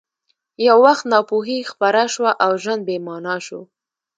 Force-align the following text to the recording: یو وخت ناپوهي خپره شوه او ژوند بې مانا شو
یو 0.67 0.77
وخت 0.85 1.03
ناپوهي 1.13 1.59
خپره 1.71 2.01
شوه 2.13 2.31
او 2.43 2.51
ژوند 2.63 2.81
بې 2.87 2.97
مانا 3.07 3.35
شو 3.45 3.61